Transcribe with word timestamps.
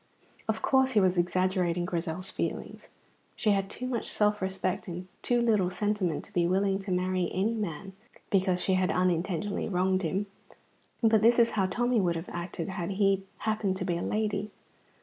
Of 0.49 0.63
course 0.63 0.93
he 0.93 0.99
was 0.99 1.19
exaggerating 1.19 1.85
Grizel's 1.85 2.31
feelings. 2.31 2.87
She 3.35 3.51
had 3.51 3.69
too 3.69 3.85
much 3.85 4.07
self 4.09 4.41
respect 4.41 4.87
and 4.87 5.07
too 5.21 5.39
little 5.43 5.69
sentiment 5.69 6.23
to 6.25 6.33
be 6.33 6.47
willing 6.47 6.79
to 6.79 6.91
marry 6.91 7.29
any 7.31 7.53
man 7.53 7.93
because 8.31 8.63
she 8.63 8.73
had 8.73 8.89
unintentionally 8.89 9.69
wronged 9.69 10.01
him. 10.01 10.25
But 11.03 11.21
this 11.21 11.37
was 11.37 11.51
how 11.51 11.67
Tommy 11.67 12.01
would 12.01 12.15
have 12.15 12.29
acted 12.29 12.69
had 12.69 12.93
he 12.93 13.25
happened 13.45 13.75
to 13.77 13.85
be 13.85 13.95
a 13.95 14.01
lady. 14.01 14.49